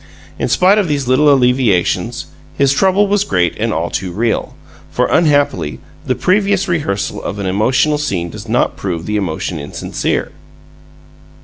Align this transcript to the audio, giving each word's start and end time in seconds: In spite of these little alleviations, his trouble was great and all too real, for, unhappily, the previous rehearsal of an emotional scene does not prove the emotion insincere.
In 0.39 0.47
spite 0.47 0.79
of 0.79 0.87
these 0.87 1.07
little 1.07 1.31
alleviations, 1.31 2.25
his 2.57 2.73
trouble 2.73 3.05
was 3.05 3.23
great 3.23 3.55
and 3.59 3.71
all 3.71 3.91
too 3.91 4.11
real, 4.11 4.55
for, 4.89 5.05
unhappily, 5.05 5.77
the 6.07 6.15
previous 6.15 6.67
rehearsal 6.67 7.21
of 7.21 7.37
an 7.37 7.45
emotional 7.45 7.99
scene 7.99 8.31
does 8.31 8.49
not 8.49 8.75
prove 8.75 9.05
the 9.05 9.15
emotion 9.17 9.59
insincere. 9.59 10.31